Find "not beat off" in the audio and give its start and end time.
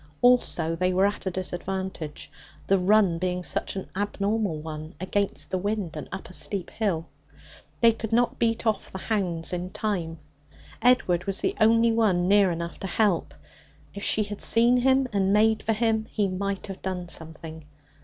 8.11-8.91